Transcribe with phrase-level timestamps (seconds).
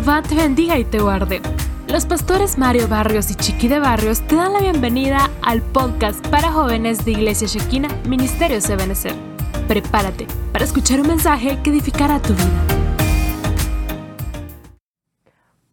[0.00, 1.42] Jehová te bendiga y te guarde.
[1.86, 6.50] Los pastores Mario Barrios y Chiqui de Barrios te dan la bienvenida al podcast para
[6.50, 9.12] jóvenes de Iglesia Shekina, Ministerio Ebenezer.
[9.68, 12.48] Prepárate para escuchar un mensaje que edificará tu vida.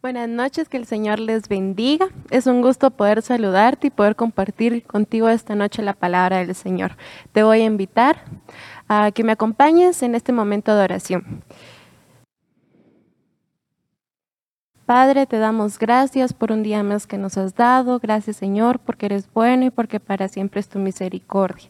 [0.02, 2.08] Buenas noches, que el Señor les bendiga.
[2.30, 6.98] Es un gusto poder saludarte y poder compartir contigo esta noche la palabra del Señor.
[7.32, 8.26] Te voy a invitar
[8.90, 11.44] a que me acompañes en este momento de oración.
[14.88, 18.00] Padre, te damos gracias por un día más que nos has dado.
[18.00, 21.68] Gracias, Señor, porque eres bueno y porque para siempre es tu misericordia.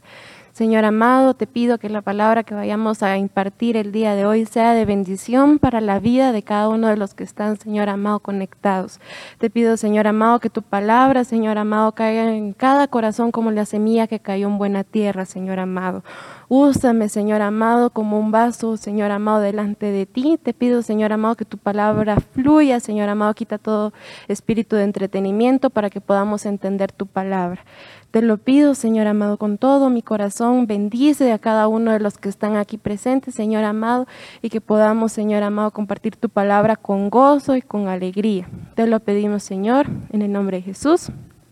[0.52, 4.45] Señor amado, te pido que la palabra que vayamos a impartir el día de hoy
[4.45, 8.20] sea de bendición para la vida de cada uno de los que están, Señor amado,
[8.20, 8.99] conectados.
[9.40, 13.65] Te pido, Señor amado, que tu palabra, Señor amado, caiga en cada corazón como la
[13.65, 16.04] semilla que cayó en buena tierra, Señor amado.
[16.49, 20.40] Úsame, Señor amado, como un vaso, Señor amado, delante de ti.
[20.41, 23.91] Te pido, Señor amado, que tu palabra fluya, Señor amado, quita todo
[24.29, 27.65] espíritu de entretenimiento para que podamos entender tu palabra.
[28.12, 30.68] Te lo pido, Señor amado, con todo mi corazón.
[30.68, 34.07] Bendice a cada uno de los que están aquí presentes, Señor amado,
[34.41, 38.48] y que podamos, Señor amado, compartir tu palabra con gozo y con alegría.
[38.75, 41.12] Te lo pedimos, Señor, en el nombre de Jesús.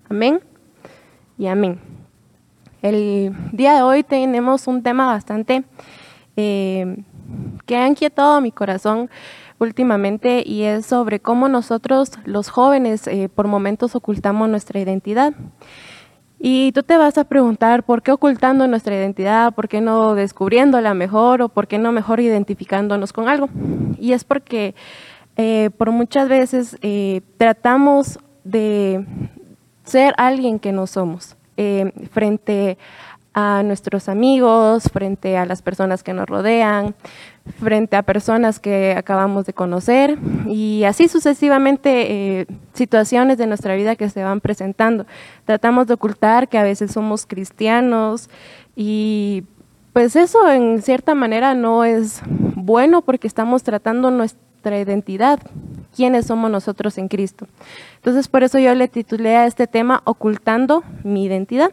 [0.10, 0.40] Amén
[1.38, 1.95] y amén.
[2.86, 5.64] El día de hoy tenemos un tema bastante
[6.38, 6.98] eh,
[7.66, 9.10] que ha inquietado mi corazón
[9.58, 15.34] últimamente y es sobre cómo nosotros los jóvenes eh, por momentos ocultamos nuestra identidad.
[16.38, 20.94] Y tú te vas a preguntar por qué ocultando nuestra identidad, por qué no descubriéndola
[20.94, 23.50] mejor o por qué no mejor identificándonos con algo.
[23.98, 24.76] Y es porque
[25.38, 26.78] eh, por muchas veces
[27.38, 29.08] tratamos de
[29.86, 32.78] ser alguien que no somos eh, frente
[33.34, 36.96] a nuestros amigos, frente a las personas que nos rodean,
[37.60, 43.98] frente a personas que acabamos de conocer y así sucesivamente eh, situaciones de nuestra vida
[43.98, 45.06] que se van presentando.
[45.44, 48.30] Tratamos de ocultar que a veces somos cristianos
[48.74, 49.44] y
[49.92, 52.22] pues eso en cierta manera no es
[52.56, 55.40] bueno porque estamos tratando nuestra identidad,
[55.96, 57.48] quiénes somos nosotros en Cristo.
[57.96, 61.72] Entonces por eso yo le titulé a este tema Ocultando mi identidad.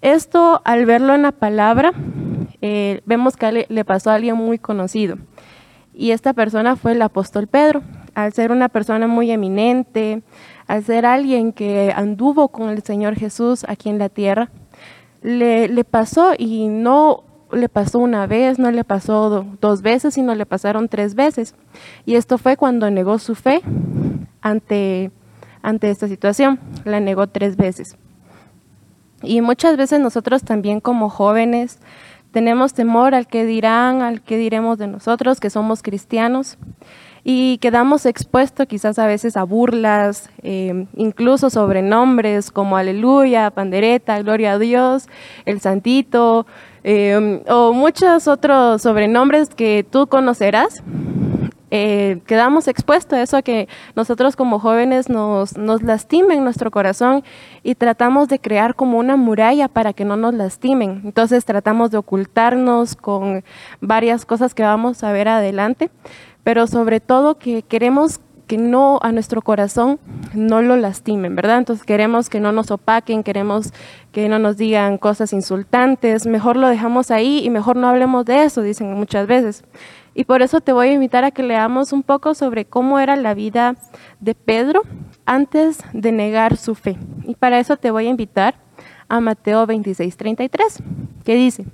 [0.00, 1.92] Esto al verlo en la palabra
[2.60, 5.16] eh, vemos que le, pasó a alguien muy conocido.
[5.94, 7.82] Y esta persona fue el apóstol Pedro.
[8.14, 10.22] Al ser una persona muy eminente,
[10.66, 14.50] al ser alguien que anduvo con el Señor Jesús aquí en la tierra,
[15.22, 20.34] le, le pasó y no le pasó una vez, no le pasó dos veces, sino
[20.34, 21.54] le pasaron tres veces.
[22.04, 23.62] Y esto fue cuando negó su fe
[24.40, 25.10] ante,
[25.62, 26.60] ante esta situación.
[26.84, 27.96] La negó tres veces.
[29.22, 31.78] Y muchas veces nosotros también como jóvenes
[32.30, 36.58] tenemos temor al que dirán, al que diremos de nosotros, que somos cristianos,
[37.24, 44.52] y quedamos expuestos quizás a veces a burlas, eh, incluso sobrenombres como aleluya, pandereta, gloria
[44.52, 45.08] a Dios,
[45.44, 46.46] el santito,
[46.84, 50.82] eh, o muchos otros sobrenombres que tú conocerás
[51.70, 57.22] eh, quedamos expuestos a eso, a que nosotros como jóvenes nos, nos lastimen nuestro corazón
[57.62, 61.02] y tratamos de crear como una muralla para que no nos lastimen.
[61.04, 63.44] Entonces tratamos de ocultarnos con
[63.80, 65.90] varias cosas que vamos a ver adelante,
[66.48, 70.00] pero sobre todo que queremos que no a nuestro corazón
[70.32, 71.58] no lo lastimen, ¿verdad?
[71.58, 73.74] Entonces queremos que no nos opaquen, queremos
[74.12, 78.44] que no nos digan cosas insultantes, mejor lo dejamos ahí y mejor no hablemos de
[78.44, 79.62] eso, dicen muchas veces.
[80.14, 83.14] Y por eso te voy a invitar a que leamos un poco sobre cómo era
[83.16, 83.76] la vida
[84.18, 84.80] de Pedro
[85.26, 86.96] antes de negar su fe.
[87.24, 88.54] Y para eso te voy a invitar
[89.10, 90.82] a Mateo 26, 33,
[91.26, 91.66] que dice,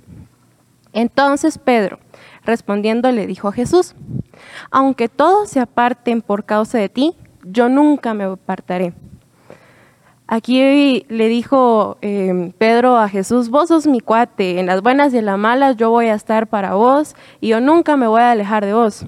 [0.91, 1.99] entonces Pedro,
[2.45, 3.95] respondiendo, le dijo a Jesús,
[4.71, 8.93] aunque todos se aparten por causa de ti, yo nunca me apartaré.
[10.27, 15.19] Aquí le dijo em, Pedro a Jesús, vos sos mi cuate, en las buenas y
[15.19, 18.31] en las malas yo voy a estar para vos y yo nunca me voy a
[18.31, 19.05] alejar de vos.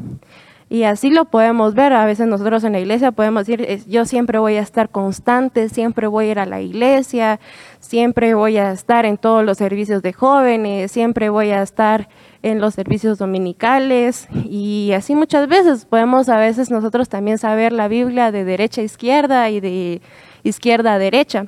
[0.69, 4.37] Y así lo podemos ver, a veces nosotros en la iglesia podemos decir, yo siempre
[4.37, 7.39] voy a estar constante, siempre voy a ir a la iglesia,
[7.79, 12.09] siempre voy a estar en todos los servicios de jóvenes, siempre voy a estar
[12.43, 17.87] en los servicios dominicales y así muchas veces podemos a veces nosotros también saber la
[17.87, 20.01] Biblia de derecha a izquierda y de
[20.43, 21.45] izquierda a derecha.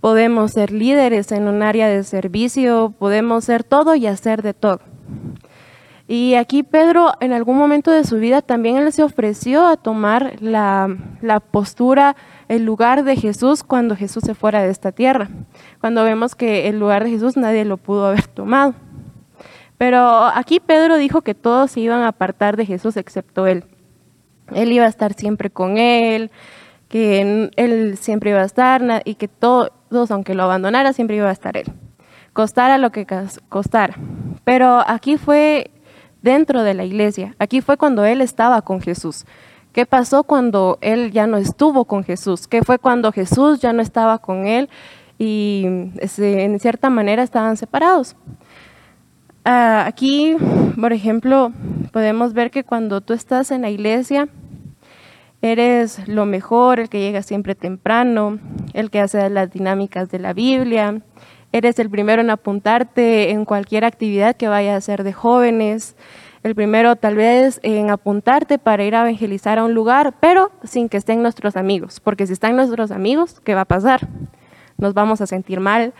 [0.00, 4.80] Podemos ser líderes en un área de servicio, podemos ser todo y hacer de todo.
[6.12, 10.42] Y aquí Pedro en algún momento de su vida también él se ofreció a tomar
[10.42, 12.16] la, la, postura,
[12.48, 15.28] el lugar de Jesús cuando Jesús se fuera de esta tierra.
[15.80, 18.74] Cuando vemos que el lugar de Jesús nadie lo pudo haber tomado.
[19.78, 23.62] Pero aquí Pedro dijo que todos se iban a apartar de Jesús excepto él.
[24.52, 26.32] él iba a estar siempre con él,
[26.88, 29.70] que él siempre iba a estar y que todos,
[30.10, 31.72] aunque lo abandonara, siempre iba a estar él.
[32.32, 33.06] Costara lo que
[33.48, 33.94] costara.
[34.42, 35.70] Pero aquí fue
[36.22, 39.24] dentro de la iglesia, aquí fue cuando él estaba con Jesús.
[39.72, 42.48] ¿Qué pasó cuando él ya no estuvo con Jesús?
[42.48, 44.68] ¿Qué fue cuando Jesús ya no estaba con él
[45.18, 48.16] y en cierta manera estaban separados?
[49.44, 50.36] Ah, aquí,
[50.78, 51.52] por ejemplo,
[51.92, 54.28] podemos ver que cuando tú estás en la iglesia,
[55.40, 58.38] eres lo mejor, el que llega siempre temprano,
[58.74, 61.00] el que hace las dinámicas de la Biblia,
[61.52, 65.96] eres el primero en apuntarte en cualquier actividad que vaya a ser de jóvenes,
[66.42, 70.88] el primero tal vez en apuntarte para ir a evangelizar a un lugar, pero sin
[70.88, 74.08] que estén nuestros amigos, porque si están nuestros amigos, ¿qué va a pasar?
[74.78, 75.92] Nos vamos a sentir mal,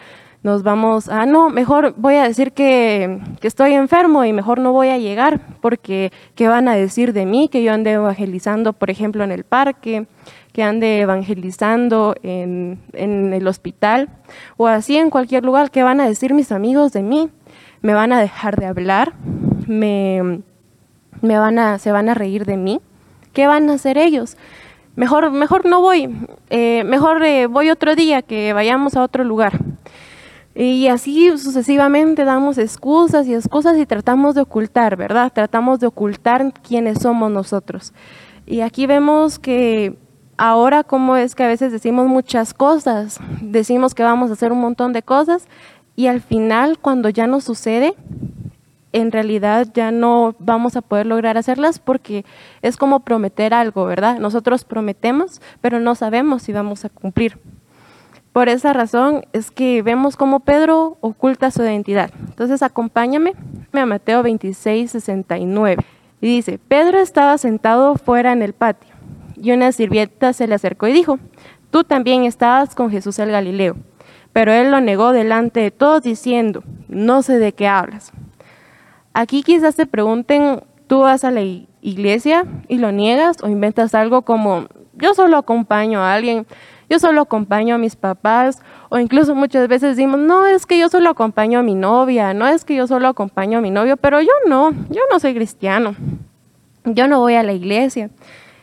[0.43, 4.73] nos vamos a, no, mejor voy a decir que, que, estoy enfermo y mejor no
[4.73, 7.49] voy a llegar, porque ¿qué van a decir de mí?
[7.49, 10.07] Que yo ande evangelizando, por ejemplo, en el parque,
[10.53, 14.09] que ande evangelizando en, en el hospital,
[14.57, 17.31] o así en cualquier lugar, ¿qué van a decir mis amigos de mí?
[17.83, 19.15] ¿Me van a dejar de hablar?
[19.71, 20.43] me,
[21.23, 22.81] me van a, se van a reír de mí.
[23.33, 24.37] ¿Qué van a hacer ellos?
[24.97, 26.15] Mejor, mejor no voy,
[26.51, 29.61] eh, mejor eh, voy otro día, que vayamos a otro lugar.
[30.55, 35.33] Y así sucesivamente damos excusas y excusas y tratamos de ocultar, ¿verdad?
[35.33, 37.95] Tratamos de ocultar quiénes somos nosotros.
[38.47, 39.97] Y aquí vemos que
[40.41, 44.61] ahora como es que a veces decimos muchas cosas, decimos que vamos a hacer un
[44.61, 45.47] montón de cosas
[45.97, 47.95] y al final cuando ya no sucede,
[48.93, 52.25] en realidad ya no vamos a poder lograr hacerlas porque
[52.63, 54.19] es como prometer algo, ¿verdad?
[54.19, 57.39] Nosotros prometemos, pero no sabemos si vamos a cumplir.
[58.33, 62.11] Por esa razón es que vemos cómo Pedro oculta su identidad.
[62.29, 63.35] Entonces acompáñame
[63.75, 65.85] a Mateo 26, 69.
[66.23, 68.90] Y dice, Pedro estaba sentado fuera en el patio
[69.43, 71.19] y una sirvienta se le acercó y dijo,
[71.71, 73.77] tú también estabas con Jesús el Galileo.
[74.33, 78.13] Pero él lo negó delante de todos diciendo, no sé de qué hablas.
[79.13, 81.41] Aquí quizás te pregunten, ¿tú vas a la
[81.81, 86.47] iglesia y lo niegas o inventas algo como, yo solo acompaño a alguien,
[86.89, 90.89] yo solo acompaño a mis papás, o incluso muchas veces decimos, no, es que yo
[90.89, 94.21] solo acompaño a mi novia, no es que yo solo acompaño a mi novio, pero
[94.21, 95.95] yo no, yo no soy cristiano,
[96.85, 98.11] yo no voy a la iglesia.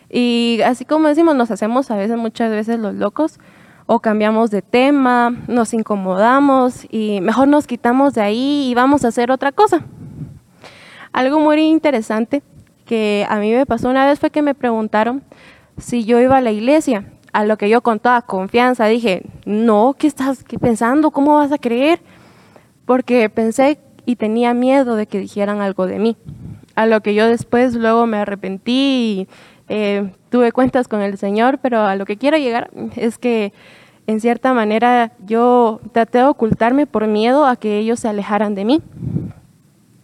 [0.09, 3.39] Y así como decimos, nos hacemos a veces, muchas veces los locos,
[3.88, 9.07] o cambiamos de tema, nos incomodamos y mejor nos quitamos de ahí y vamos a
[9.07, 9.86] hacer otra cosa.
[11.13, 12.44] Algo muy interesante
[12.86, 15.24] que a mí me pasó una vez fue que me preguntaron
[15.77, 19.95] si yo iba a la iglesia, a lo que yo con toda confianza dije, no,
[19.98, 21.12] ¿qué estás pensando?
[21.12, 22.01] ¿Cómo vas a creer?
[22.86, 26.18] Porque pensé y tenía miedo de que dijeran algo de mí.
[26.75, 29.27] A lo que yo después luego me arrepentí y
[29.69, 33.53] eh, tuve cuentas con el Señor, pero a lo que quiero llegar es que
[34.07, 38.65] en cierta manera yo traté de ocultarme por miedo a que ellos se alejaran de
[38.65, 38.81] mí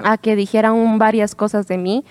[0.03, 2.03] a que dijeran varias cosas de mí.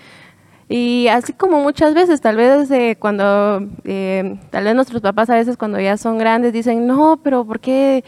[0.69, 5.35] Y así como muchas veces, tal vez eh, cuando, eh, tal vez nuestros papás a
[5.35, 8.03] veces cuando ya son grandes dicen, no, pero ¿por qué,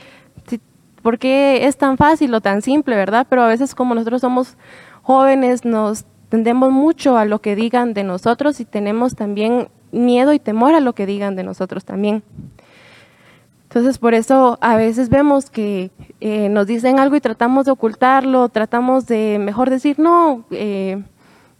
[1.01, 3.27] ¿por qué es tan fácil o tan simple, verdad?
[3.29, 4.57] Pero a veces como nosotros somos
[5.03, 10.39] jóvenes, nos tendemos mucho a lo que digan de nosotros y tenemos también miedo y
[10.39, 12.23] temor a lo que digan de nosotros también.
[13.63, 15.91] Entonces, por eso a veces vemos que
[16.21, 21.03] eh, nos dicen algo y tratamos de ocultarlo, tratamos de mejor decir no, eh,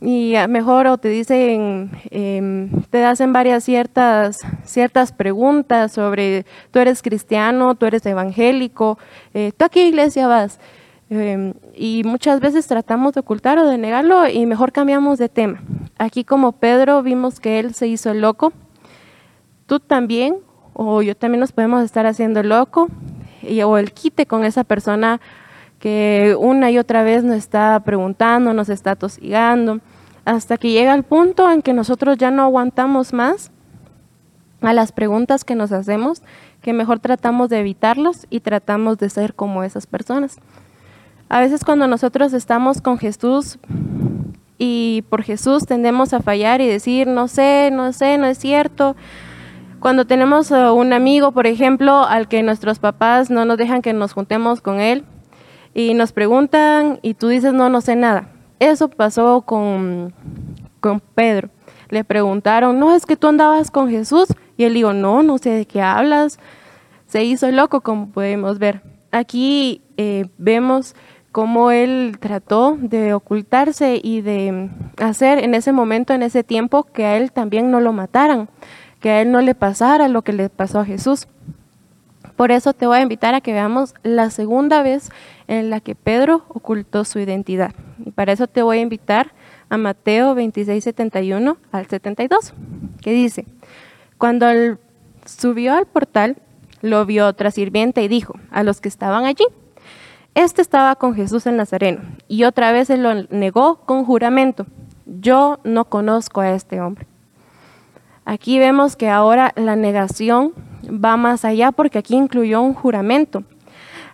[0.02, 7.02] y mejor o te dicen, em, te hacen varias ciertas, ciertas preguntas sobre, tú eres
[7.02, 8.98] cristiano, tú eres evangélico,
[9.34, 10.60] eh, ¿tú a qué iglesia vas?
[11.10, 15.62] Em, y muchas veces tratamos de ocultar o de negarlo y mejor cambiamos de tema.
[16.00, 18.54] Aquí como Pedro vimos que él se hizo loco,
[19.68, 20.38] tú también
[20.74, 22.90] o yo también nos podemos estar haciendo loco
[23.44, 25.22] y, o el quite con esa persona
[25.80, 29.82] que una y otra vez nos está preguntando, nos está tosigando,
[30.26, 33.52] hasta que llega el punto en que nosotros ya no aguantamos más
[34.62, 36.24] a las preguntas que nos hacemos,
[36.62, 40.40] que mejor tratamos de evitarlos y tratamos de ser como esas personas.
[41.30, 43.58] A veces cuando nosotros estamos con Jesús
[44.58, 48.96] y por Jesús tendemos a fallar y decir, no sé, no sé, no es cierto,
[49.80, 54.14] cuando tenemos un amigo, por ejemplo, al que nuestros papás no nos dejan que nos
[54.14, 55.04] juntemos con él
[55.76, 58.30] y nos preguntan y tú dices, no, no sé nada.
[58.60, 60.12] Eso pasó con,
[60.80, 61.50] con Pedro.
[61.90, 64.28] Le preguntaron, no, es que tú andabas con Jesús.
[64.58, 66.40] Y él dijo, no, no sé de qué hablas.
[67.06, 68.82] Se hizo loco, como podemos ver.
[69.12, 70.96] Aquí eh, vemos
[71.36, 74.70] cómo él trató de ocultarse y de
[75.02, 78.48] hacer en ese momento, en ese tiempo, que a él también no lo mataran,
[79.02, 81.28] que a él no le pasara lo que le pasó a Jesús.
[82.38, 85.10] Por eso te voy a invitar a que veamos la segunda vez
[85.50, 87.74] en la que Pedro ocultó su identidad.
[88.06, 89.34] Y para eso te voy a invitar
[89.68, 92.54] a Mateo 26, 71 al 72,
[93.02, 93.46] que dice,
[94.18, 94.78] cuando él
[95.26, 96.38] subió al portal,
[96.82, 99.44] lo vio otra sirvienta y dijo a los que estaban allí,
[100.36, 104.66] este estaba con Jesús el Nazareno y otra vez se lo negó con juramento.
[105.06, 107.08] Yo no conozco a este hombre.
[108.26, 110.54] Aquí vemos que ahora la negación
[110.90, 113.44] va más allá porque aquí incluyó un juramento.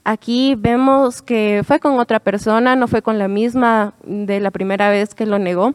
[0.03, 4.89] Aquí vemos que fue con otra persona, no fue con la misma de la primera
[4.89, 5.73] vez que lo negó.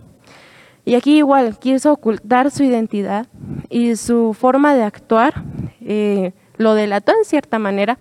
[0.85, 3.27] Y aquí igual quiso ocultar su identidad
[3.69, 5.43] y su forma de actuar
[5.81, 7.99] eh, lo delató en cierta manera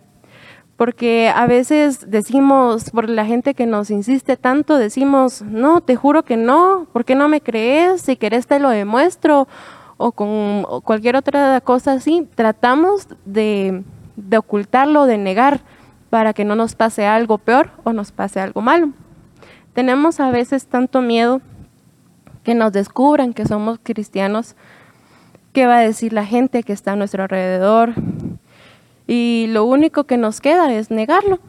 [0.78, 6.24] porque a veces decimos, por la gente que nos insiste tanto, decimos, no, te juro
[6.24, 8.02] que no, ¿por qué no me crees?
[8.02, 9.48] Si querés te lo demuestro,
[9.98, 13.84] o con cualquier otra cosa así, tratamos de,
[14.38, 15.62] ocultarlo, de negar,
[16.10, 18.90] para que no nos pase algo peor o nos pase algo malo.
[19.74, 21.42] Tenemos a veces tanto miedo
[22.44, 24.56] que nos descubran que somos cristianos,
[25.52, 27.94] qué va a decir la gente que está a nuestro alrededor,
[29.08, 31.40] y lo único que nos queda es negarlo.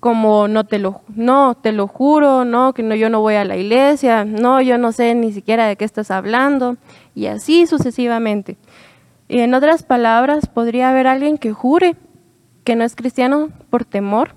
[0.00, 3.44] Como no te lo, no, te lo juro, no, que no, yo no voy a
[3.44, 6.76] la iglesia, no, yo no sé ni siquiera de qué estás hablando,
[7.14, 8.56] y así sucesivamente.
[9.28, 11.96] Y en otras palabras, podría haber alguien que jure
[12.62, 14.34] que no es cristiano por temor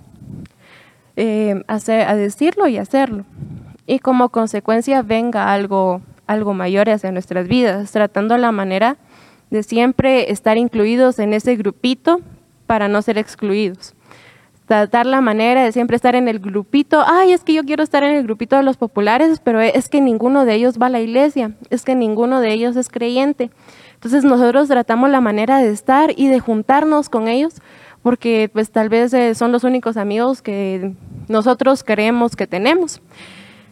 [1.16, 3.26] eh, a, decirlo y hacerlo.
[3.86, 8.98] Y como consecuencia venga algo, algo mayor hacia nuestras vidas, tratando la manera
[9.50, 12.22] de siempre estar incluidos en ese grupito
[12.68, 13.96] para no ser excluidos.
[14.68, 18.04] Tratar la manera de siempre estar en el grupito, ay, es que yo quiero estar
[18.04, 21.00] en el grupito de los populares, pero es que ninguno de ellos va a la
[21.00, 23.50] iglesia, es que ninguno de ellos es creyente.
[23.96, 27.56] Entonces nosotros tratamos la manera de estar y de juntarnos con ellos,
[28.04, 30.94] porque pues tal vez eh, son los únicos amigos que
[31.28, 33.02] nosotros creemos que tenemos.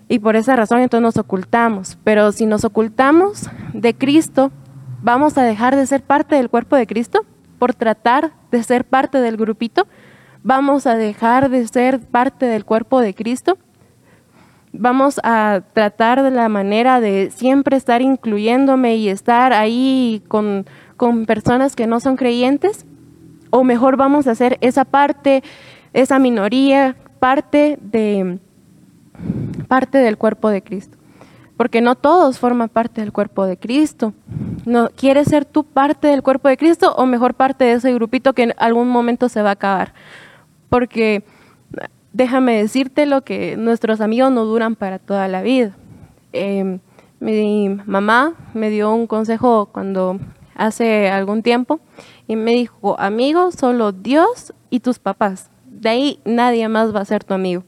[0.10, 1.98] Y por esa razón entonces nos ocultamos.
[2.04, 4.52] Pero si nos ocultamos de Cristo,
[5.02, 7.26] vamos a dejar de ser parte del cuerpo de Cristo
[7.60, 9.88] por tratar de ser parte del grupito,
[10.44, 13.58] vamos a dejar de ser parte del cuerpo de Cristo,
[14.72, 20.66] vamos a tratar de la manera de siempre estar incluyéndome y estar ahí con,
[20.98, 22.86] con personas que no son creyentes,
[23.50, 25.44] o mejor vamos a hacer esa parte,
[25.94, 28.40] esa minoría, parte de
[29.68, 30.97] parte del cuerpo de Cristo
[31.58, 34.14] porque no todos forman parte del cuerpo de Cristo.
[34.66, 38.34] No, ¿Quieres ser tú parte del cuerpo de Cristo o mejor parte de ese grupito
[38.34, 39.94] que en algún momento se va a acabar?
[40.70, 41.24] Porque
[42.14, 45.76] déjame decirte lo que nuestros amigos no duran para toda la vida.
[46.32, 46.80] Em,
[47.20, 50.20] mi mamá me dio un consejo cuando
[50.56, 51.80] hace algún tiempo
[52.28, 55.50] y me dijo, amigo, solo Dios y tus papás.
[55.66, 57.64] De ahí nadie más va a ser tu amigo.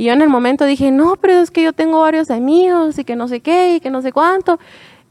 [0.00, 3.04] Y yo en el momento dije, no, pero es que yo tengo varios amigos y
[3.04, 4.58] que no sé qué y que no sé cuánto.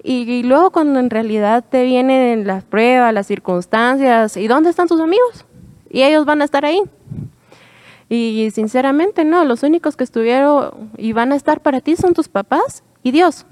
[0.01, 4.99] Y, luego cuando en realidad te vienen las pruebas, las circunstancias, ¿y dónde están tus
[4.99, 5.45] amigos?
[5.91, 6.81] Y ellos van a estar ahí.
[8.09, 12.27] Y sinceramente no, los únicos que estuvieron y van a estar para ti son tus
[12.27, 13.45] papás y Dios.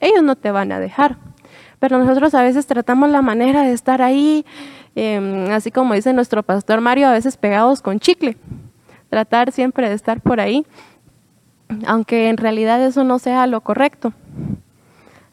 [0.00, 1.18] Ellos no te van a dejar.
[1.78, 4.44] Pero nosotros a veces tratamos la manera de estar ahí,
[4.96, 8.36] em, así como dice nuestro pastor Mario, a veces pegados con chicle
[9.10, 10.64] tratar siempre de estar por ahí,
[11.86, 14.14] aunque en realidad eso no sea lo correcto.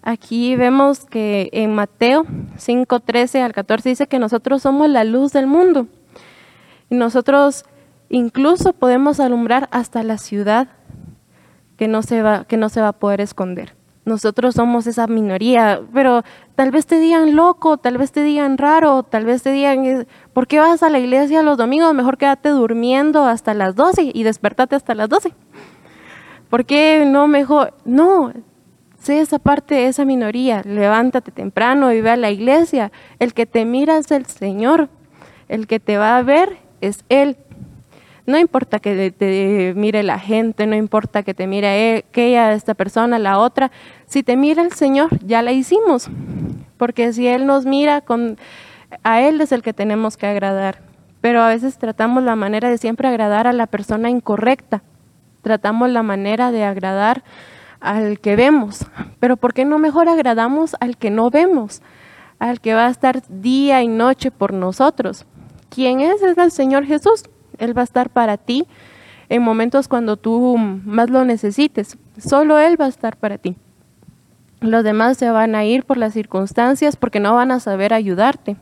[0.01, 2.25] Aquí vemos que en Mateo
[2.57, 5.87] 5, 13 al 14 dice que nosotros somos la luz del mundo.
[6.89, 7.65] Y nosotros
[8.09, 10.69] incluso podemos alumbrar hasta la ciudad
[11.77, 13.76] que no se va, que no se va a poder esconder
[14.07, 16.23] nosotros somos esa minoría, pero
[16.55, 20.47] tal vez te digan loco, tal vez te digan raro, tal vez te digan, ¿por
[20.47, 21.93] qué vas a la iglesia los domingos?
[21.93, 25.33] Mejor quédate durmiendo hasta las 12 y despertate hasta las 12.
[26.49, 27.73] ¿Por qué no mejor?
[27.83, 28.31] No,
[28.97, 32.93] sé esa parte, esa minoría, levántate temprano y ve a la iglesia.
[33.19, 34.87] El que te mira es el Señor,
[35.49, 37.35] el que te va a ver es Él.
[38.27, 43.17] No importa que te mire la gente, no importa que te mire aquella, esta persona,
[43.19, 43.71] la otra.
[44.05, 46.09] Si te mira el Señor, ya la hicimos.
[46.75, 48.37] Porque si Él nos mira, con,
[49.01, 50.81] a Él es el que tenemos que agradar.
[51.21, 54.83] Pero a veces tratamos la manera de siempre agradar a la persona incorrecta.
[55.41, 57.23] Tratamos la manera de agradar
[57.79, 58.85] al que vemos.
[59.21, 61.81] Pero ¿por qué no mejor agradamos al que no vemos?
[62.39, 65.25] Al que va a estar día y noche por nosotros.
[65.69, 66.21] ¿Quién es?
[66.21, 67.23] Es el Señor Jesús.
[67.57, 68.65] Él va a estar para ti
[69.29, 71.97] en momentos cuando tú más lo necesites.
[72.17, 73.55] Solo Él va a estar para ti.
[74.59, 78.57] Los demás se van a ir por las circunstancias porque no van a saber ayudarte.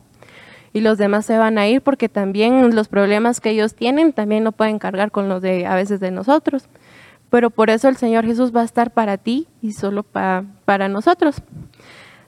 [0.73, 4.43] Y los demás se van a ir porque también los problemas que ellos tienen también
[4.43, 6.67] no pueden cargar con los de a veces de nosotros.
[7.29, 11.41] Pero por eso el Señor Jesús va a estar para ti y solo para nosotros.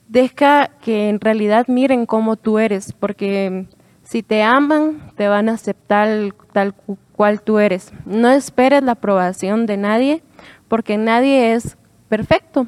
[0.08, 3.66] Deja que en realidad miren cómo tú eres, porque
[4.08, 6.74] si te aman, te van a aceptar tal
[7.12, 7.92] cual tú eres.
[8.06, 10.24] No esperes la aprobación de nadie,
[10.70, 12.68] porque nadie es perfecto.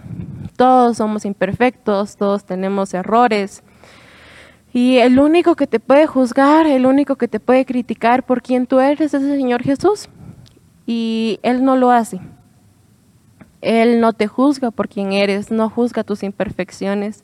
[0.58, 3.64] Todos somos imperfectos, todos tenemos errores.
[4.74, 8.68] Y el único que te puede juzgar, el único que te puede criticar por quién
[8.68, 10.10] tú eres es el Señor Jesús.
[10.86, 12.20] Y Él no lo hace.
[13.62, 17.24] Él no te juzga por quién eres, no juzga tus imperfecciones.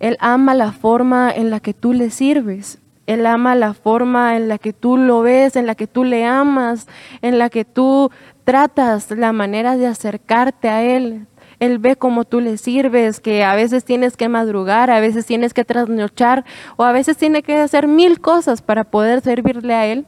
[0.00, 2.80] Él ama la forma en la que tú le sirves.
[3.08, 6.26] Él ama la forma en la que tú lo ves, en la que tú le
[6.26, 6.86] amas,
[7.22, 8.10] en la que tú
[8.44, 11.26] tratas la manera de acercarte a Él.
[11.58, 15.54] Él ve cómo tú le sirves, que a veces tienes que madrugar, a veces tienes
[15.54, 16.44] que trasnochar
[16.76, 20.04] o a veces tiene que hacer mil cosas para poder servirle a Él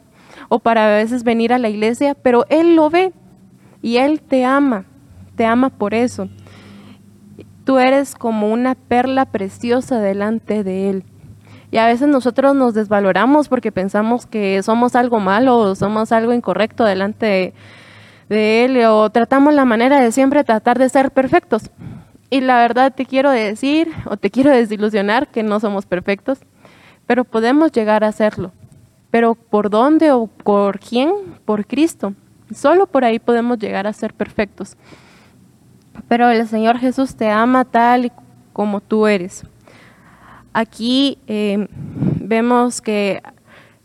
[0.50, 3.14] o para a veces venir a la iglesia, pero Él lo ve
[3.80, 4.85] y Él te ama,
[5.37, 6.28] te ama por eso.
[7.64, 11.04] Tú eres como una perla preciosa delante de Él.
[11.70, 16.32] Y a veces nosotros nos desvaloramos porque pensamos que somos algo malo o somos algo
[16.32, 17.54] incorrecto delante
[18.28, 21.70] de, Él o tratamos la manera de siempre tratar de ser perfectos.
[22.28, 26.38] Y la verdad te quiero decir o te quiero desilusionar que no somos perfectos,
[27.06, 28.52] pero podemos llegar a serlo.
[29.10, 31.12] Pero ¿por dónde o por quién?
[31.44, 32.14] Por Cristo.
[32.54, 34.76] Solo por ahí podemos llegar a ser perfectos.
[36.08, 38.12] Pero el Señor Jesús te ama tal y
[38.52, 39.44] como tú eres.
[40.52, 41.69] Aquí eh,
[42.21, 43.23] vemos que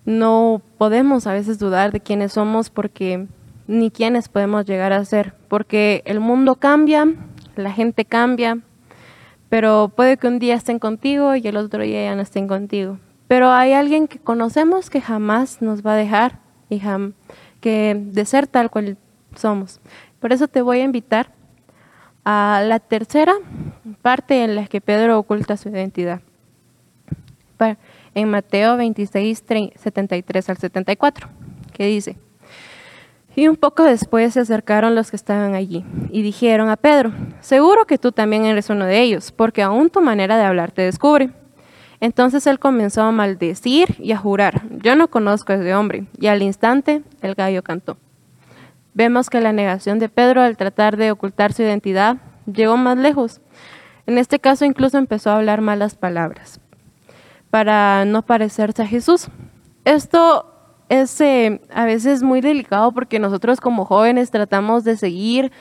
[0.04, 3.28] no podemos a veces dudar de quiénes somos porque
[3.68, 7.08] ni quiénes podemos llegar a ser, porque el mundo cambia,
[7.56, 8.60] la gente cambia,
[9.50, 13.00] pero puede que un día estén contigo y el otro día ya no estén contigo.
[13.28, 16.40] Pero hay alguien que conocemos que jamás nos va a dejar
[16.70, 16.82] y
[17.62, 18.98] que de ser tal cual
[19.36, 19.80] somos.
[20.20, 21.32] Por eso te voy a invitar
[22.24, 23.34] a la tercera
[24.02, 26.22] parte en la que Pedro oculta su identidad
[28.14, 29.44] en Mateo 26,
[29.76, 31.30] 73 al 74,
[31.74, 32.18] que dice,
[33.36, 37.86] y un poco después se acercaron los que estaban allí y dijeron a Pedro, seguro
[37.86, 41.32] que tú también eres uno de ellos, porque aún tu manera de hablar te descubre.
[42.00, 46.28] Entonces él comenzó a maldecir y a jurar, yo no conozco a ese hombre, y
[46.28, 47.98] al instante el gallo cantó.
[48.94, 53.42] Vemos que la negación de Pedro al tratar de ocultar su identidad llegó más lejos.
[54.06, 56.62] En este caso incluso empezó a hablar malas palabras
[57.56, 59.30] para no parecerse a Jesús.
[59.86, 60.46] Esto
[60.90, 65.54] es eh, a veces muy delicado porque nosotros como jóvenes tratamos de seguir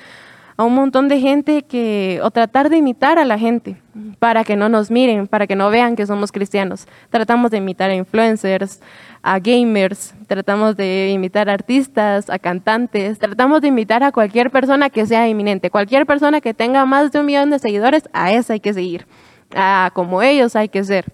[0.57, 3.81] a un montón de gente que o tratar de imitar a la gente
[4.19, 6.89] para que no nos miren, para que no vean que somos cristianos.
[7.11, 8.81] Tratamos de imitar a influencers,
[9.23, 14.91] a gamers, tratamos de imitar a artistas, a cantantes, tratamos de imitar a cualquier persona
[14.91, 18.55] que sea eminente, cualquier persona que tenga más de un millón de seguidores, a esa
[18.55, 19.07] hay que seguir,
[19.55, 21.05] a como ellos hay que ser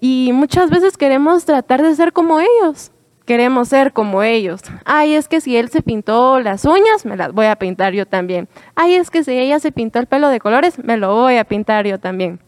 [0.00, 2.92] y muchas veces queremos tratar de ser como ellos.
[3.28, 4.62] Queremos ser como ellos.
[4.86, 8.06] Ay, es que si él se pintó las uñas, me las voy a pintar yo
[8.06, 8.48] también.
[8.74, 11.44] Ay, es que si ella se pintó el pelo de colores, me lo voy a
[11.44, 12.40] pintar yo también.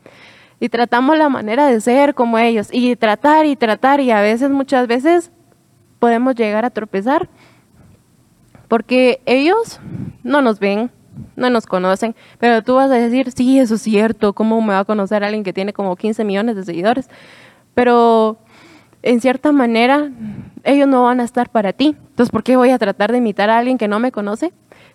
[0.58, 2.68] Y tratamos la manera de ser como ellos.
[2.72, 4.00] Y tratar y tratar.
[4.00, 5.30] Y a veces, muchas veces,
[5.98, 7.28] podemos llegar a tropezar.
[8.66, 9.80] Porque ellos
[10.22, 10.90] no nos ven,
[11.36, 14.80] no nos conocen, pero tú vas a decir, sí, eso es cierto, ¿cómo me va
[14.80, 17.08] a conocer alguien que tiene como 15 millones de seguidores?
[17.74, 18.38] Pero
[19.02, 20.10] en cierta manera,
[20.64, 21.96] ellos no van a estar para ti.
[22.10, 24.52] Entonces, ¿por qué voy a tratar de imitar a alguien que no me conoce?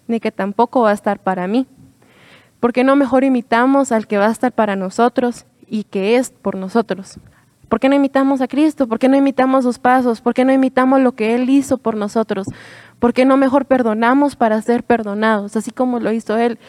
[0.07, 1.65] Ni que tampoco va a estar para mí.
[2.59, 6.29] ¿Por qué no mejor imitamos al que va a estar para nosotros y que es
[6.29, 7.19] por nosotros?
[7.69, 8.87] ¿Por qué no imitamos a Cristo?
[8.87, 10.21] ¿Por qué no imitamos sus pasos?
[10.21, 12.47] ¿Por qué no imitamos lo que Él hizo por nosotros?
[12.99, 16.59] ¿Por qué no mejor perdonamos para ser perdonados, así como lo hizo Él?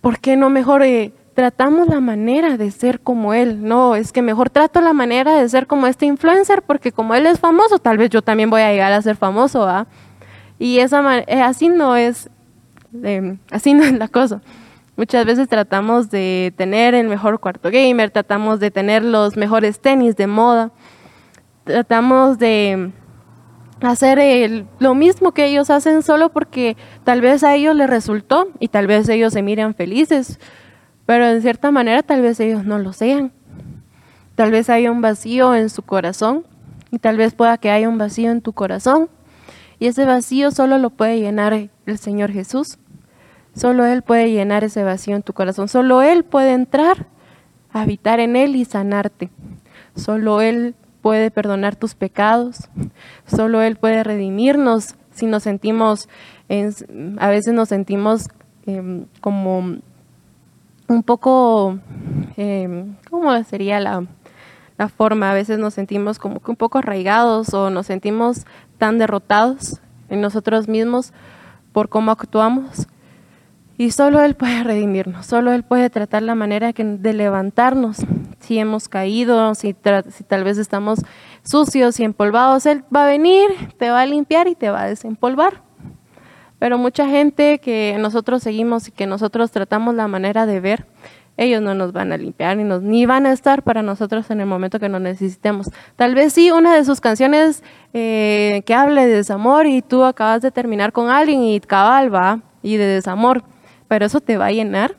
[0.00, 3.62] ¿Por qué no mejor eh, tratamos la manera de ser como Él?
[3.62, 7.26] No, es que mejor trato la manera de ser como este influencer, porque como Él
[7.26, 9.86] es famoso, tal vez yo también voy a llegar a ser famoso, ¿ah?
[10.58, 12.30] Y esa eh, así no es,
[13.02, 14.42] eh, así no es la cosa.
[14.96, 20.16] Muchas veces tratamos de tener el mejor cuarto gamer, tratamos de tener los mejores tenis
[20.16, 20.70] de moda,
[21.64, 22.92] tratamos de
[23.82, 28.68] hacer lo mismo que ellos hacen solo porque tal vez a ellos les resultó y
[28.68, 30.38] tal vez ellos se miran felices,
[31.06, 33.32] pero en cierta manera tal vez ellos no lo sean.
[34.34, 36.46] Tal vez haya un vacío en su corazón
[36.90, 39.08] y tal vez pueda que haya un vacío en tu corazón
[39.78, 41.52] Y ese vacío solo lo puede llenar
[41.86, 42.78] el Señor Jesús.
[43.54, 45.68] Solo Él puede llenar ese vacío en tu corazón.
[45.68, 47.06] Solo Él puede entrar,
[47.72, 49.30] habitar en Él y sanarte.
[49.96, 52.68] Solo Él puede perdonar tus pecados.
[53.26, 56.08] Solo Él puede redimirnos si nos sentimos,
[57.18, 58.28] a veces nos sentimos
[58.64, 59.76] em, como
[60.88, 61.78] un poco,
[62.36, 64.06] em, ¿cómo sería la,
[64.78, 65.30] la forma?
[65.30, 68.46] A veces nos sentimos como que un poco arraigados o nos sentimos
[68.78, 71.12] tan derrotados en nosotros mismos
[71.72, 72.86] por cómo actuamos.
[73.82, 77.96] Y solo Él puede redimirnos, solo Él puede tratar la manera de levantarnos.
[78.38, 81.00] Si hemos caído, si, tal vez estamos
[81.42, 84.86] sucios y empolvados, Él va a venir, te va a limpiar y te va a
[84.86, 85.62] desempolvar.
[86.60, 90.86] Pero mucha gente que nosotros seguimos y que nosotros tratamos la manera de ver,
[91.36, 94.38] ellos no nos van a limpiar ni, nos, ni van a estar para nosotros en
[94.38, 95.68] el momento que nos necesitemos.
[95.96, 97.64] Tal vez sí, una de sus canciones
[97.94, 102.42] eh, que hable de desamor y tú acabas de terminar con alguien y cabal va,
[102.62, 103.42] y de desamor
[103.92, 104.96] pero eso te va a llenar.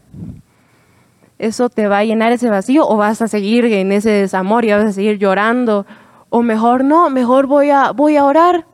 [1.40, 4.72] Eso te va a llenar ese vacío o vas a seguir en ese desamor y
[4.72, 5.88] vas a seguir llorando.
[6.30, 8.68] O mejor no, mejor voy a, voy a orar,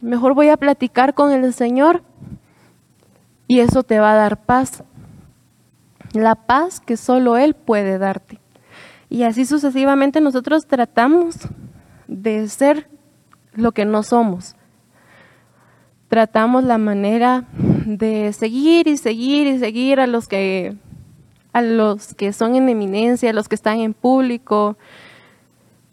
[0.00, 2.04] mejor voy a platicar con el Señor
[3.48, 4.84] y eso te va a dar paz.
[6.12, 8.38] La paz que solo Él puede darte.
[9.08, 11.34] Y así sucesivamente nosotros tratamos
[12.06, 12.88] de ser
[13.54, 14.54] lo que no somos
[16.08, 17.44] tratamos la manera
[17.96, 20.76] de seguir y seguir y seguir a los que
[21.54, 24.76] a los que son en eminencia, a los que están en público,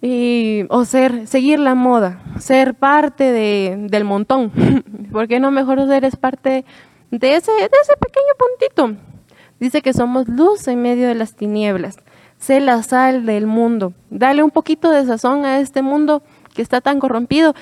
[0.02, 4.52] y, o ser, seguir la moda, ser parte de, del montón.
[5.12, 6.66] ¿Por qué no mejor ser parte
[7.12, 9.02] de ese, de ese pequeño puntito?
[9.60, 11.98] Dice que somos luz en medio de las tinieblas.
[12.38, 13.94] Sé la sal del mundo.
[14.10, 16.22] Dale un poquito de sazón a este mundo
[16.54, 17.56] que está tan corrompido.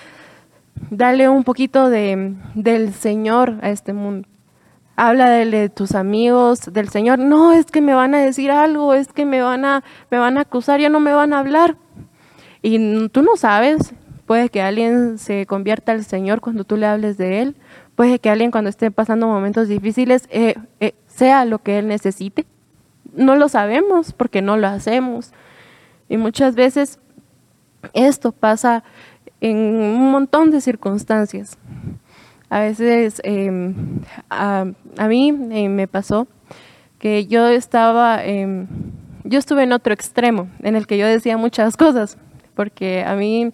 [0.89, 4.27] Dale un poquito de, del Señor a este mundo.
[4.95, 7.17] Habla de, tus amigos, del Señor.
[7.17, 10.37] No, es que me van a decir algo, es que me van a, me van
[10.37, 11.77] a acusar, ya no me van a hablar.
[12.61, 13.93] Y tú no sabes,
[14.27, 17.55] puede que alguien se convierta al Señor cuando tú le hables de Él.
[17.95, 22.45] Puede que alguien cuando esté pasando momentos difíciles eh, eh, sea lo que Él necesite.
[23.15, 25.31] No lo sabemos porque no lo hacemos.
[26.07, 26.99] Y muchas veces
[27.93, 28.83] esto pasa
[29.43, 31.57] en un montón de circunstancias.
[32.49, 33.73] A veces em,
[34.29, 34.65] a,
[35.09, 36.27] mí eh, me pasó
[36.97, 38.67] que yo estaba, em,
[39.25, 42.17] yo estuve en otro extremo, en el que yo decía muchas cosas,
[42.55, 43.51] porque a mí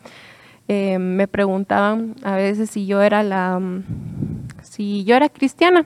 [0.67, 3.59] em, me preguntaban a veces si yo era la,
[4.61, 5.85] si yo era cristiana.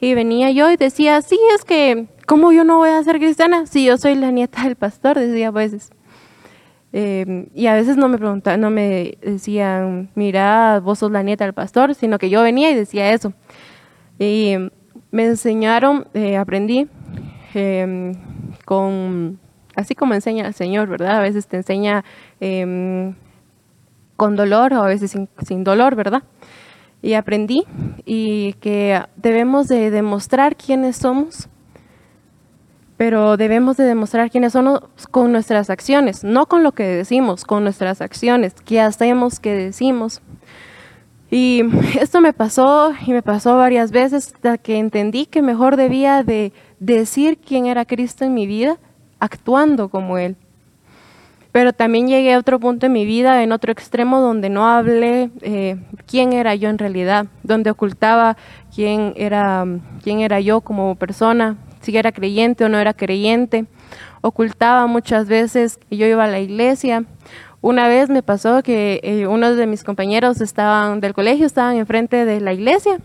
[0.00, 3.66] Y venía yo y decía, sí, es que, ¿cómo yo no voy a ser cristiana
[3.66, 5.18] si yo soy la nieta del pastor?
[5.18, 5.92] Decía a veces.
[6.96, 11.42] Em, y a veces no me preguntaban, no me decían, mira, vos sos la nieta
[11.42, 13.32] del pastor, sino que yo venía y decía eso.
[14.16, 14.54] Y
[15.10, 16.86] me enseñaron, eh, aprendí
[17.52, 18.14] em,
[18.64, 19.40] con,
[19.74, 21.16] así como enseña el Señor, ¿verdad?
[21.16, 22.04] A veces te enseña
[22.38, 23.16] em,
[24.14, 26.22] con dolor o a veces sin, sin dolor, ¿verdad?
[27.02, 27.64] Y aprendí
[28.04, 31.48] y que debemos de demostrar quiénes somos
[33.04, 37.62] pero debemos de demostrar quiénes somos con nuestras acciones, no con lo que decimos, con
[37.62, 40.22] nuestras acciones, qué hacemos, qué decimos.
[41.30, 41.64] Y
[42.00, 46.54] esto me pasó y me pasó varias veces hasta que entendí que mejor debía de
[46.80, 48.78] decir quién era Cristo en mi vida,
[49.20, 50.36] actuando como Él.
[51.52, 55.30] Pero también llegué a otro punto en mi vida, en otro extremo, donde no hablé
[55.42, 58.38] eh, quién era yo en realidad, donde ocultaba
[58.74, 59.66] quién era,
[60.02, 63.66] quién era yo como persona, si era creyente o no era creyente.
[64.20, 67.04] Ocultaba muchas veces que yo iba a la iglesia.
[67.60, 72.24] Una vez me pasó que eh, uno de mis compañeros estaban del colegio estaban enfrente
[72.24, 72.98] de la iglesia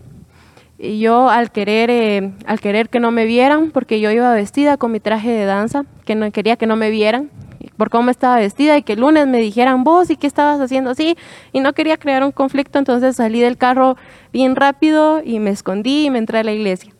[0.78, 4.78] y yo al querer eh, al querer que no me vieran porque yo iba vestida
[4.78, 7.30] con mi traje de danza que no quería que no me vieran
[7.76, 10.90] por cómo estaba vestida y que el lunes me dijeran vos y qué estabas haciendo
[10.90, 11.16] así
[11.52, 13.96] y no quería crear un conflicto entonces salí del carro
[14.32, 16.92] bien rápido y me escondí y me entré a la iglesia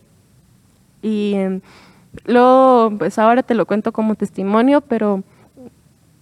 [1.02, 1.60] y em,
[2.26, 5.22] luego, pues ahora te lo cuento como testimonio, pero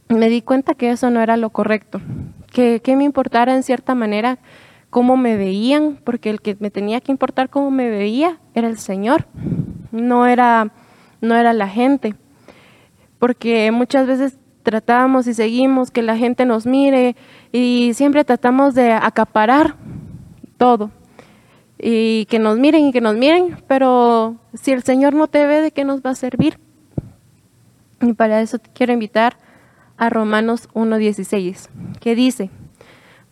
[0.09, 2.01] me di cuenta que eso no era lo correcto,
[2.53, 4.39] que, que me importara en cierta manera
[4.91, 8.79] cómo me veían, porque el que me tenía que importar cómo me veía era el
[8.79, 9.27] Señor,
[9.93, 10.73] no era,
[11.21, 12.15] no era la gente,
[13.19, 17.17] porque muchas veces tratábamos y seguimos que la gente nos mire
[17.53, 19.77] y siempre tratamos de acaparar
[20.59, 20.91] todo
[21.79, 25.61] y que nos miren y que nos miren, pero si el Señor no te ve,
[25.61, 26.59] ¿de qué nos va a servir?
[28.01, 29.37] Y para eso quiero invitar
[29.97, 31.69] a Romanos 1.16,
[32.01, 32.51] que dice,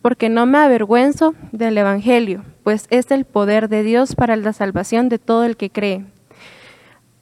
[0.01, 5.09] porque no me avergüenzo del Evangelio, pues es el poder de Dios para la salvación
[5.09, 6.05] de todo el que cree.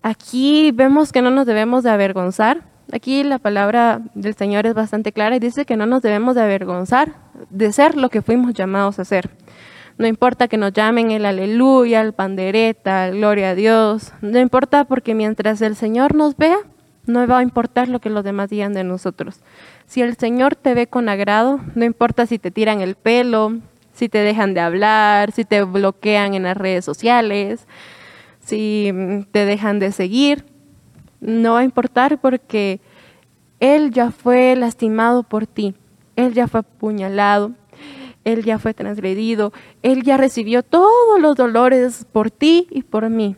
[0.02, 2.62] Aquí vemos que no nos debemos de avergonzar.
[2.92, 6.42] Aquí la palabra del Señor es bastante clara y dice que no nos debemos de
[6.42, 7.16] avergonzar
[7.50, 9.32] de ser lo que fuimos llamados a ser.
[9.98, 14.12] No importa que nos llamen el aleluya, el pandereta, gloria a Dios.
[14.22, 16.58] No importa porque mientras el Señor nos vea,
[17.06, 19.40] no va a importar lo que los demás digan de nosotros.
[19.86, 23.60] Si el Señor te ve con agrado, no importa si te tiran el pelo,
[23.94, 27.66] si te dejan de hablar, si te bloquean en las redes sociales,
[28.42, 28.92] si
[29.32, 30.46] te dejan de seguir,
[31.22, 32.82] no va a importar porque
[33.60, 35.74] Él ya fue lastimado por ti,
[36.18, 37.52] Él ya fue apuñalado,
[38.26, 43.38] Él ya fue transgredido, Él ya recibió todos los dolores por ti y por mí.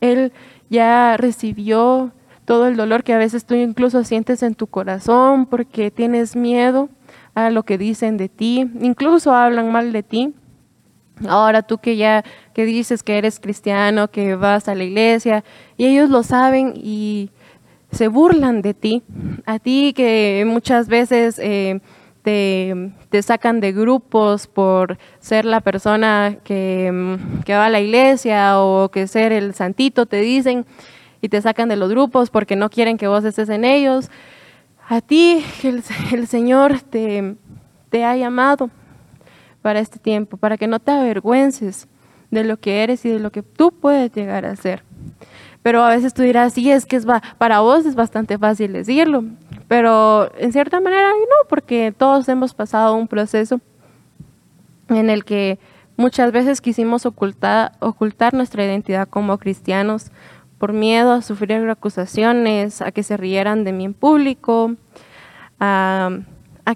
[0.00, 0.32] Él
[0.70, 2.12] ya recibió
[2.44, 6.88] todo el dolor que a veces tú incluso sientes en tu corazón porque tienes miedo
[7.34, 10.34] a lo que dicen de ti, incluso hablan mal de ti.
[11.28, 12.22] Ahora tú que ya
[12.54, 15.44] que dices que eres cristiano, que vas a la iglesia,
[15.76, 17.30] y ellos lo saben y
[17.90, 19.02] se burlan de ti,
[19.46, 21.80] a ti que muchas veces eh,
[22.26, 28.90] te, sacan de grupos por ser la persona que, que va a la iglesia o
[28.90, 30.66] que ser el santito, te dicen,
[31.20, 34.10] y te sacan de los grupos porque no quieren que vos estés en ellos.
[34.88, 37.36] A ti el, el Señor te,
[37.90, 38.70] te ha llamado
[39.62, 41.86] para este tiempo, para que no te avergüences
[42.32, 44.82] de lo que eres y de lo que tú puedes llegar a ser.
[45.62, 47.06] Pero a veces tú dirás, sí, es que es
[47.38, 49.22] para vos es bastante fácil decirlo,
[49.68, 53.60] pero en cierta manera no, porque todos hemos pasado un proceso
[54.88, 55.58] en el que
[55.96, 57.72] muchas veces quisimos ocultar,
[58.32, 60.12] nuestra identidad como cristianos,
[60.58, 64.74] por miedo a sufrir acusaciones, a que se rieran de mí en público,
[65.58, 66.10] a,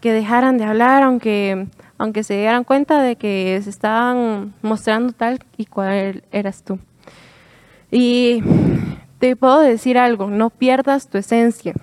[0.00, 5.40] que dejaran de hablar, aunque, aunque se dieran cuenta de que se estaban mostrando tal
[5.56, 6.78] y cual eras tú.
[7.90, 8.42] Y
[9.18, 11.74] te puedo decir algo, no pierdas tu esencia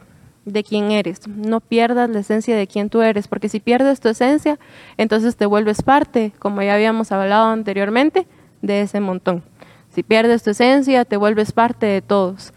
[0.48, 4.08] de quién eres, no pierdas la esencia de quién tú eres, porque si pierdes tu
[4.08, 4.58] esencia,
[4.98, 8.28] entonces te vuelves parte, como ya habíamos hablado anteriormente,
[8.62, 9.44] de ese montón.
[9.90, 12.54] Si pierdes tu esencia, te vuelves parte de todos.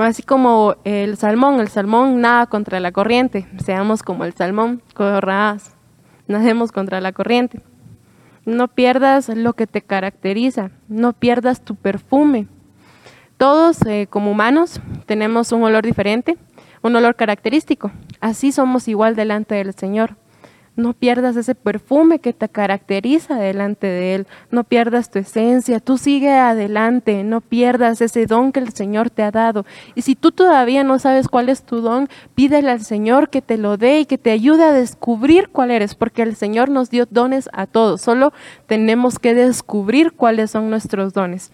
[0.00, 3.46] Así como el salmón, el salmón nada contra la corriente.
[3.64, 5.74] Seamos como el salmón, corras,
[6.26, 7.60] nademos contra la corriente.
[8.44, 12.48] No pierdas lo que te caracteriza, no pierdas tu perfume.
[13.36, 16.36] Todos eh, como humanos tenemos un olor diferente,
[16.82, 17.90] un olor característico.
[18.20, 20.16] Así somos igual delante del Señor.
[20.78, 24.26] No pierdas ese perfume que te caracteriza delante de Él.
[24.52, 25.80] No pierdas tu esencia.
[25.80, 27.24] Tú sigue adelante.
[27.24, 29.66] No pierdas ese don que el Señor te ha dado.
[29.96, 33.58] Y si tú todavía no sabes cuál es tu don, pídele al Señor que te
[33.58, 37.06] lo dé y que te ayude a descubrir cuál eres, porque el Señor nos dio
[37.10, 38.00] dones a todos.
[38.00, 38.32] Solo
[38.66, 41.50] tenemos que descubrir cuáles son nuestros dones.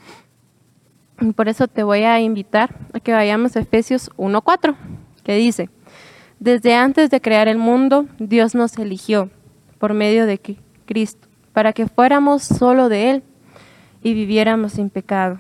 [1.22, 4.74] Y por eso te voy a invitar a que vayamos a Efesios 1.4,
[5.24, 5.70] que dice,
[6.38, 9.30] desde antes de crear el mundo, Dios nos eligió
[9.78, 10.40] por medio de
[10.84, 13.22] Cristo, para que fuéramos solo de Él
[14.02, 15.38] y viviéramos sin pecado.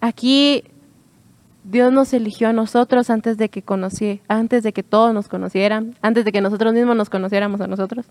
[0.00, 0.64] Aquí
[1.64, 5.96] Dios nos eligió a nosotros antes de que conocí, antes de que todos nos conocieran,
[6.00, 8.06] antes de que nosotros mismos nos conociéramos a nosotros.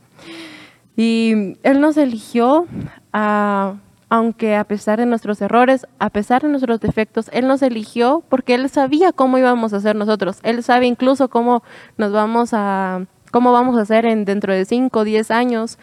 [0.98, 2.68] Y Él nos eligió
[3.13, 3.76] a
[4.15, 8.56] aunque a pesar de nuestros errores, a pesar de nuestros defectos, Él nos eligió porque
[8.56, 10.39] Él sabía cómo íbamos a ser nosotros.
[10.43, 11.63] Él sabe incluso cómo
[11.97, 15.78] nos vamos a, cómo vamos a ser en dentro de 5 o 10 años.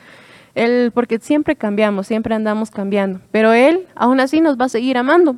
[0.54, 3.20] Él, porque siempre cambiamos, siempre andamos cambiando.
[3.32, 5.36] Pero Él aún así nos va a seguir amando.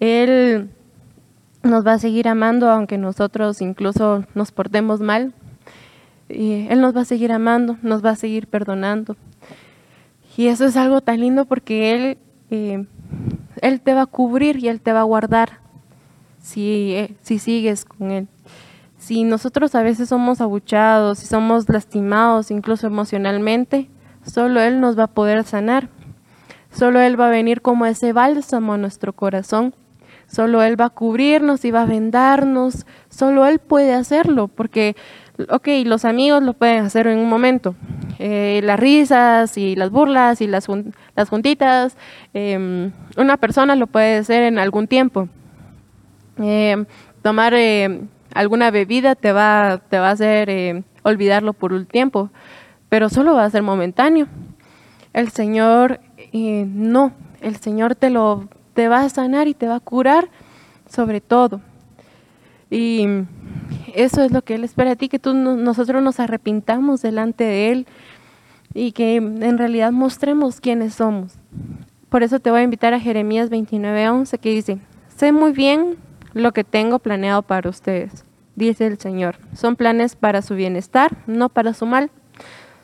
[0.00, 0.68] Él
[1.62, 5.32] nos va a seguir amando aunque nosotros incluso nos portemos mal.
[6.28, 9.16] Él nos va a seguir amando, nos va a seguir perdonando.
[10.36, 12.18] Y eso es algo tan lindo porque Él,
[12.50, 12.86] eh,
[13.60, 15.60] él te va a cubrir y Él te va a guardar
[16.40, 18.28] si, eh, si sigues con Él.
[18.98, 23.90] Si nosotros a veces somos abuchados, si somos lastimados, incluso emocionalmente,
[24.24, 25.88] solo Él nos va a poder sanar.
[26.72, 29.74] Solo Él va a venir como ese bálsamo a nuestro corazón.
[30.26, 32.86] Solo Él va a cubrirnos y va a vendarnos.
[33.10, 34.96] Solo Él puede hacerlo, porque
[35.48, 37.74] ok, los amigos lo pueden hacer en un momento.
[38.18, 40.66] Eh, las risas y las burlas y las,
[41.16, 41.96] las juntitas,
[42.34, 45.28] em, una persona lo puede hacer en algún tiempo.
[46.38, 46.86] Em,
[47.22, 52.30] tomar em, alguna bebida te va, te va a hacer olvidarlo por un tiempo,
[52.88, 54.28] pero solo va a ser momentáneo.
[55.12, 56.00] El Señor
[56.32, 60.28] eh, no, el Señor te lo te va a sanar y te va a curar
[60.88, 61.60] sobre todo.
[62.70, 63.06] Y
[63.94, 67.72] eso es lo que Él espera de ti, que tú, nosotros nos arrepintamos delante de
[67.72, 67.86] Él
[68.74, 71.34] y que en realidad mostremos quiénes somos.
[72.08, 74.78] Por eso te voy a invitar a Jeremías 29:11 que dice,
[75.16, 75.96] sé muy bien
[76.34, 78.24] lo que tengo planeado para ustedes,
[78.56, 79.36] dice el Señor.
[79.54, 82.10] Son planes para su bienestar, no para su mal.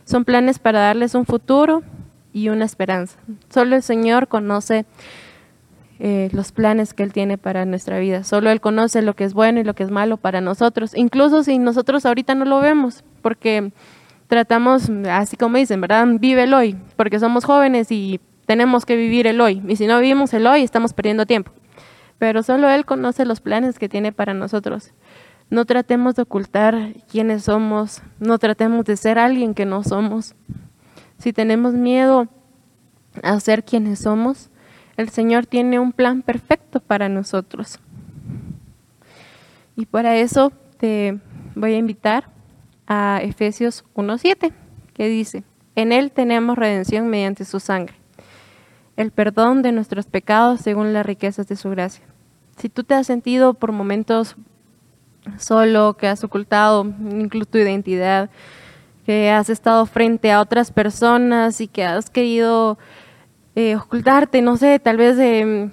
[0.04, 1.82] Son planes para darles un futuro
[2.32, 3.18] y una esperanza.
[3.50, 4.86] Solo el Señor conoce
[6.00, 8.22] eh, los planes que Él tiene para nuestra vida.
[8.22, 11.42] Solo Él conoce lo que es bueno y lo que es malo para nosotros, incluso
[11.42, 13.72] si nosotros ahorita no lo vemos, porque
[14.28, 16.06] tratamos, así como dicen, ¿verdad?
[16.20, 19.62] Vive el hoy, porque somos jóvenes y tenemos que vivir el hoy.
[19.66, 21.52] Y si no vivimos el hoy, estamos perdiendo tiempo.
[22.18, 24.92] Pero solo Él conoce los planes que tiene para nosotros.
[25.50, 30.34] No tratemos de ocultar quiénes somos, no tratemos de ser alguien que no somos.
[31.18, 32.28] Si tenemos miedo
[33.22, 34.50] a ser quienes somos,
[34.98, 37.78] el Señor tiene un plan perfecto para nosotros.
[39.76, 41.20] Y para eso te
[41.54, 42.28] voy a invitar
[42.88, 44.52] a Efesios 1.7,
[44.94, 45.44] que dice,
[45.76, 47.94] en Él tenemos redención mediante su sangre,
[48.96, 52.04] el perdón de nuestros pecados según las riquezas de su gracia.
[52.56, 54.34] Si tú te has sentido por momentos
[55.38, 58.30] solo, que has ocultado incluso tu identidad,
[59.06, 62.78] que has estado frente a otras personas y que has querido
[63.54, 65.70] eh, ocultarte, no sé, tal vez eh,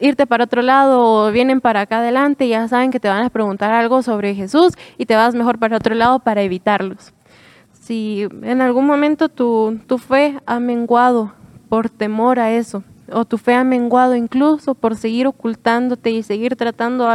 [0.00, 3.24] irte para otro lado o vienen para acá adelante y ya saben que te van
[3.24, 7.12] a preguntar algo sobre Jesús y te vas mejor para otro lado para evitarlos.
[7.72, 11.32] Si en algún momento tu, tu fe ha menguado
[11.68, 16.56] por temor a eso, o tu fe ha menguado incluso por seguir ocultándote y seguir
[16.56, 17.08] tratando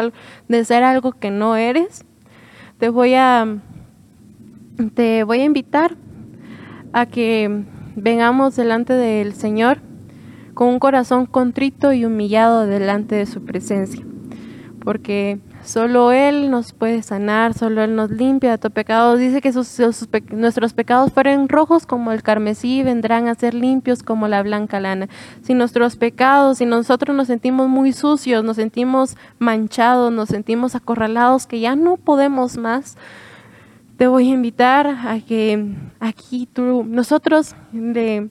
[0.48, 2.06] de ser algo que no eres,
[2.78, 3.46] te voy a,
[4.94, 5.96] te voy a invitar
[6.94, 7.64] a que
[7.96, 9.80] vengamos delante del Señor
[10.54, 14.06] con un corazón contrito y humillado delante de su presencia,
[14.84, 19.16] porque solo Él nos puede sanar, solo Él nos limpia de todo pecado.
[19.18, 19.52] Dice que
[20.32, 25.08] nuestros pecados fueren rojos como el carmesí, vendrán a ser limpios como la blanca lana.
[25.42, 31.48] Si nuestros pecados, si nosotros nos sentimos muy sucios, nos sentimos manchados, nos sentimos acorralados,
[31.48, 32.98] que ya no podemos más,
[33.98, 38.30] te voy a invitar a que aquí nosotros de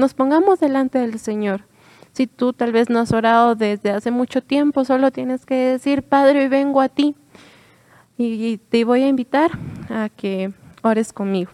[0.00, 1.62] nos pongamos delante del Señor.
[2.12, 6.02] Si tú tal vez no has orado desde hace mucho tiempo, solo tienes que decir,
[6.02, 7.14] Padre, vengo a ti.
[8.18, 9.52] Y te voy a invitar
[9.88, 11.52] a que ores conmigo.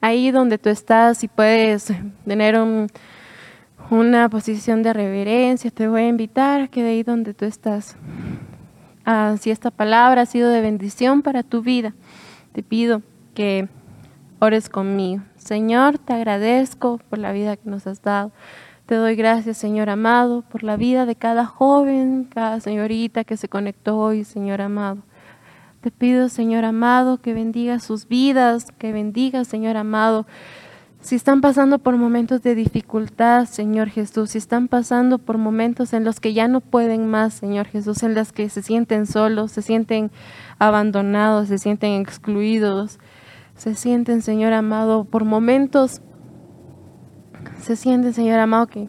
[0.00, 1.92] Ahí donde tú estás, si puedes
[2.26, 2.60] tener
[3.88, 7.96] una posición de reverencia, te voy a invitar a que de ahí donde tú estás,
[9.38, 11.94] si esta palabra ha sido de bendición para tu vida,
[12.52, 13.02] te pido
[13.34, 13.68] que
[14.40, 15.22] ores conmigo.
[15.44, 18.30] Señor, te agradezco por la vida que nos has dado.
[18.86, 23.48] Te doy gracias, Señor amado, por la vida de cada joven, cada señorita que se
[23.48, 24.98] conectó hoy, Señor amado.
[25.80, 30.26] Te pido, Señor amado, que bendiga sus vidas, que bendiga, Señor amado.
[31.00, 36.04] Si están pasando por momentos de dificultad, Señor Jesús, si están pasando por momentos en
[36.04, 39.62] los que ya no pueden más, Señor Jesús, en los que se sienten solos, se
[39.62, 40.12] sienten
[40.60, 43.00] abandonados, se sienten excluidos,
[43.54, 46.02] se sienten, Señor amado, por momentos,
[47.60, 48.88] se sienten, Señor amado, que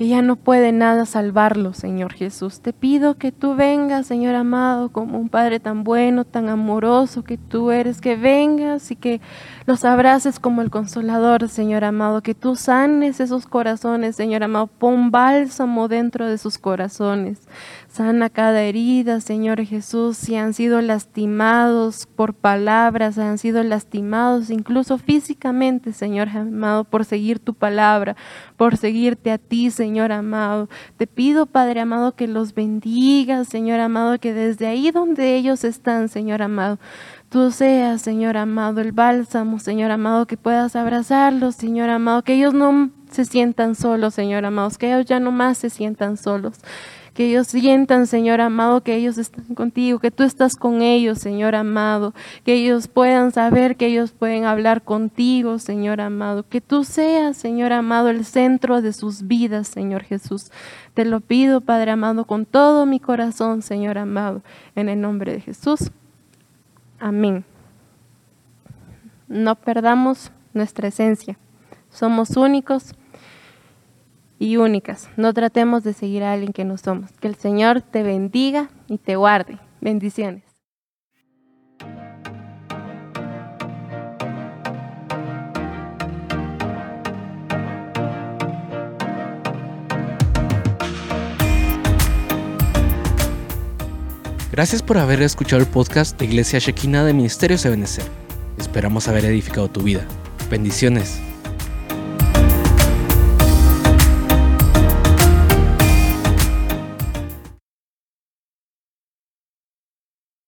[0.00, 2.60] que ya no puede nada salvarlo, Señor Jesús.
[2.62, 7.36] Te pido que tú vengas, Señor amado, como un Padre tan bueno, tan amoroso que
[7.36, 9.20] tú eres, que vengas y que
[9.66, 15.10] los abraces como el consolador, Señor amado, que tú sanes esos corazones, Señor amado, pon
[15.10, 17.46] bálsamo dentro de sus corazones.
[17.90, 24.96] Sana cada herida, Señor Jesús, si han sido lastimados por palabras, han sido lastimados incluso
[24.96, 28.14] físicamente, Señor amado, por seguir tu palabra,
[28.56, 30.68] por seguirte a ti, Señor amado.
[30.98, 36.08] Te pido, Padre amado, que los bendigas, Señor amado, que desde ahí donde ellos están,
[36.08, 36.78] Señor amado,
[37.28, 42.54] tú seas, Señor amado, el bálsamo, Señor amado, que puedas abrazarlos, Señor amado, que ellos
[42.54, 46.60] no se sientan solos, Señor amado, que ellos ya no más se sientan solos
[47.20, 51.54] que ellos sientan, Señor amado, que ellos están contigo, que tú estás con ellos, Señor
[51.54, 52.14] amado,
[52.44, 57.74] que ellos puedan saber que ellos pueden hablar contigo, Señor amado, que tú seas, Señor
[57.74, 60.50] amado, el centro de sus vidas, Señor Jesús.
[60.94, 64.40] Te lo pido, Padre amado, con todo mi corazón, Señor amado,
[64.74, 65.90] en el nombre de Jesús.
[66.98, 67.44] Amén.
[69.28, 71.36] No perdamos nuestra esencia.
[71.90, 72.94] Somos únicos,
[74.40, 75.08] y únicas.
[75.16, 77.12] No tratemos de seguir a alguien que no somos.
[77.20, 79.58] Que el Señor te bendiga y te guarde.
[79.80, 80.42] Bendiciones.
[94.50, 98.04] Gracias por haber escuchado el podcast de Iglesia Shekina de Ministerios Ebenezer.
[98.58, 100.06] Esperamos haber edificado tu vida.
[100.50, 101.29] Bendiciones.